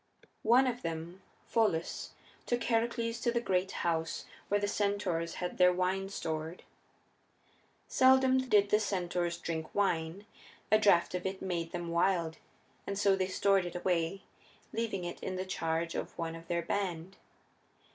One 0.41 0.65
of 0.65 0.81
them, 0.81 1.21
Pholus, 1.45 2.13
took 2.47 2.63
Heracles 2.63 3.19
to 3.19 3.31
the 3.31 3.39
great 3.39 3.71
house 3.85 4.25
where 4.47 4.59
the 4.59 4.67
centaurs 4.67 5.35
had 5.35 5.59
their 5.59 5.71
wine 5.71 6.09
stored. 6.09 6.63
Seldom 7.87 8.39
did 8.49 8.71
the 8.71 8.79
centaurs 8.79 9.37
drink 9.37 9.75
wine; 9.75 10.25
a 10.71 10.79
draft 10.79 11.13
of 11.13 11.27
it 11.27 11.39
made 11.39 11.71
them 11.71 11.89
wild, 11.89 12.39
and 12.87 12.97
so 12.97 13.15
they 13.15 13.27
stored 13.27 13.63
it 13.67 13.75
away, 13.75 14.23
leaving 14.73 15.03
it 15.03 15.19
in 15.21 15.35
the 15.35 15.45
charge 15.45 15.93
of 15.93 16.17
one 16.17 16.33
of 16.33 16.47
their 16.47 16.63
band. 16.63 17.17